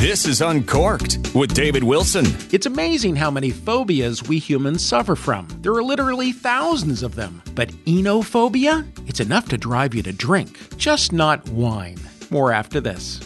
This 0.00 0.24
is 0.24 0.40
Uncorked 0.40 1.18
with 1.34 1.52
David 1.52 1.84
Wilson. 1.84 2.24
It's 2.52 2.64
amazing 2.64 3.16
how 3.16 3.30
many 3.30 3.50
phobias 3.50 4.22
we 4.22 4.38
humans 4.38 4.82
suffer 4.82 5.14
from. 5.14 5.46
There 5.60 5.74
are 5.74 5.82
literally 5.82 6.32
thousands 6.32 7.02
of 7.02 7.16
them. 7.16 7.42
But 7.54 7.68
oenophobia? 7.84 8.88
It's 9.06 9.20
enough 9.20 9.50
to 9.50 9.58
drive 9.58 9.94
you 9.94 10.02
to 10.04 10.12
drink, 10.14 10.78
just 10.78 11.12
not 11.12 11.46
wine. 11.50 11.98
More 12.30 12.50
after 12.50 12.80
this. 12.80 13.20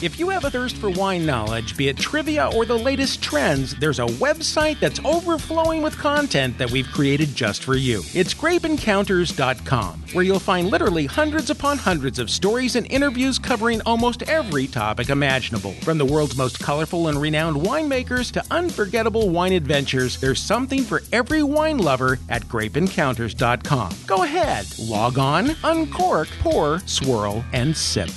If 0.00 0.20
you 0.20 0.28
have 0.28 0.44
a 0.44 0.50
thirst 0.50 0.76
for 0.76 0.90
wine 0.90 1.26
knowledge, 1.26 1.76
be 1.76 1.88
it 1.88 1.96
trivia 1.96 2.48
or 2.54 2.64
the 2.64 2.78
latest 2.78 3.20
trends, 3.20 3.74
there's 3.74 3.98
a 3.98 4.06
website 4.06 4.78
that's 4.78 5.00
overflowing 5.04 5.82
with 5.82 5.98
content 5.98 6.56
that 6.58 6.70
we've 6.70 6.86
created 6.92 7.34
just 7.34 7.64
for 7.64 7.74
you. 7.74 8.02
It's 8.14 8.32
grapeencounters.com, 8.32 10.04
where 10.12 10.24
you'll 10.24 10.38
find 10.38 10.70
literally 10.70 11.06
hundreds 11.06 11.50
upon 11.50 11.78
hundreds 11.78 12.20
of 12.20 12.30
stories 12.30 12.76
and 12.76 12.86
interviews 12.92 13.40
covering 13.40 13.80
almost 13.86 14.22
every 14.24 14.68
topic 14.68 15.10
imaginable. 15.10 15.72
From 15.82 15.98
the 15.98 16.06
world's 16.06 16.36
most 16.36 16.60
colorful 16.60 17.08
and 17.08 17.20
renowned 17.20 17.56
winemakers 17.56 18.30
to 18.32 18.44
unforgettable 18.52 19.30
wine 19.30 19.52
adventures, 19.52 20.20
there's 20.20 20.40
something 20.40 20.84
for 20.84 21.02
every 21.10 21.42
wine 21.42 21.78
lover 21.78 22.20
at 22.28 22.44
grapeencounters.com. 22.44 23.92
Go 24.06 24.22
ahead, 24.22 24.66
log 24.78 25.18
on, 25.18 25.56
uncork, 25.64 26.28
pour, 26.38 26.78
swirl, 26.86 27.44
and 27.52 27.76
sip. 27.76 28.10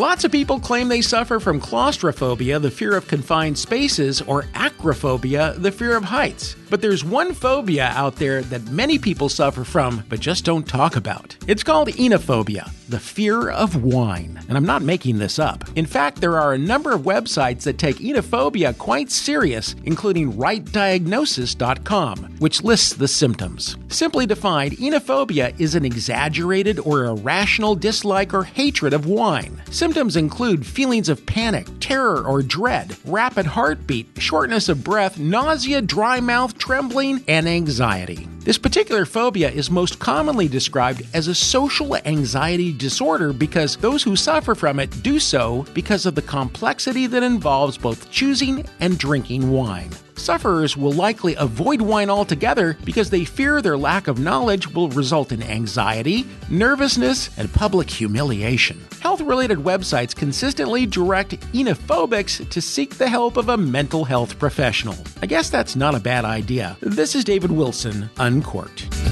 Lots 0.00 0.24
of 0.24 0.32
people 0.32 0.58
claim 0.58 0.88
they 0.88 1.02
suffer 1.02 1.38
from 1.38 1.60
claustrophobia, 1.60 2.58
the 2.58 2.70
fear 2.70 2.96
of 2.96 3.06
confined 3.06 3.58
spaces, 3.58 4.22
or 4.22 4.44
acrophobia, 4.54 5.60
the 5.60 5.70
fear 5.70 5.94
of 5.94 6.04
heights. 6.04 6.56
But 6.70 6.80
there's 6.80 7.04
one 7.04 7.34
phobia 7.34 7.84
out 7.94 8.16
there 8.16 8.40
that 8.44 8.64
many 8.68 8.98
people 8.98 9.28
suffer 9.28 9.62
from, 9.62 10.02
but 10.08 10.18
just 10.18 10.46
don't 10.46 10.66
talk 10.66 10.96
about. 10.96 11.36
It's 11.46 11.62
called 11.62 11.88
oenophobia, 11.88 12.70
the 12.90 13.00
fear 13.00 13.48
of 13.48 13.82
wine. 13.82 14.38
And 14.48 14.56
I'm 14.56 14.66
not 14.66 14.82
making 14.82 15.18
this 15.18 15.38
up. 15.38 15.64
In 15.76 15.86
fact, 15.86 16.20
there 16.20 16.36
are 16.36 16.52
a 16.52 16.58
number 16.58 16.92
of 16.92 17.02
websites 17.02 17.62
that 17.62 17.78
take 17.78 17.98
oenophobia 17.98 18.76
quite 18.76 19.10
serious, 19.10 19.76
including 19.84 20.32
rightdiagnosis.com, 20.32 22.36
which 22.40 22.62
lists 22.62 22.94
the 22.94 23.08
symptoms. 23.08 23.76
Simply 23.88 24.26
defined, 24.26 24.72
oenophobia 24.72 25.58
is 25.60 25.74
an 25.74 25.84
exaggerated 25.84 26.80
or 26.80 27.04
irrational 27.04 27.76
dislike 27.76 28.34
or 28.34 28.42
hatred 28.42 28.92
of 28.92 29.06
wine. 29.06 29.62
Symptoms 29.70 30.16
include 30.16 30.66
feelings 30.66 31.08
of 31.08 31.24
panic, 31.26 31.66
terror, 31.78 32.26
or 32.26 32.42
dread, 32.42 32.96
rapid 33.04 33.46
heartbeat, 33.46 34.08
shortness 34.18 34.68
of 34.68 34.82
breath, 34.82 35.18
nausea, 35.18 35.80
dry 35.80 36.20
mouth, 36.20 36.58
trembling, 36.58 37.22
and 37.28 37.48
anxiety. 37.48 38.26
This 38.50 38.58
particular 38.58 39.06
phobia 39.06 39.48
is 39.48 39.70
most 39.70 40.00
commonly 40.00 40.48
described 40.48 41.06
as 41.14 41.28
a 41.28 41.34
social 41.36 41.94
anxiety 41.98 42.72
disorder 42.72 43.32
because 43.32 43.76
those 43.76 44.02
who 44.02 44.16
suffer 44.16 44.56
from 44.56 44.80
it 44.80 45.04
do 45.04 45.20
so 45.20 45.64
because 45.72 46.04
of 46.04 46.16
the 46.16 46.22
complexity 46.22 47.06
that 47.06 47.22
involves 47.22 47.78
both 47.78 48.10
choosing 48.10 48.66
and 48.80 48.98
drinking 48.98 49.52
wine. 49.52 49.90
Sufferers 50.20 50.76
will 50.76 50.92
likely 50.92 51.34
avoid 51.36 51.80
wine 51.80 52.10
altogether 52.10 52.76
because 52.84 53.10
they 53.10 53.24
fear 53.24 53.62
their 53.62 53.78
lack 53.78 54.06
of 54.06 54.18
knowledge 54.18 54.68
will 54.68 54.90
result 54.90 55.32
in 55.32 55.42
anxiety, 55.42 56.26
nervousness, 56.50 57.36
and 57.38 57.52
public 57.52 57.88
humiliation. 57.88 58.78
Health 59.00 59.22
related 59.22 59.58
websites 59.58 60.14
consistently 60.14 60.84
direct 60.84 61.40
oenophobics 61.52 62.48
to 62.50 62.60
seek 62.60 62.96
the 62.96 63.08
help 63.08 63.38
of 63.38 63.48
a 63.48 63.56
mental 63.56 64.04
health 64.04 64.38
professional. 64.38 64.96
I 65.22 65.26
guess 65.26 65.48
that's 65.48 65.74
not 65.74 65.94
a 65.94 66.00
bad 66.00 66.24
idea. 66.24 66.76
This 66.80 67.14
is 67.14 67.24
David 67.24 67.50
Wilson, 67.50 68.10
Uncorked. 68.18 69.09